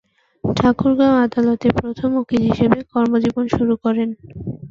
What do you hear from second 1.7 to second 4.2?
প্রথম উকিল হিসেবে কর্মজীবন শুরু করেন।